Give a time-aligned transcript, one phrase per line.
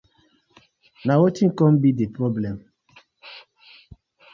[1.05, 2.57] Na wetin com bi di problem.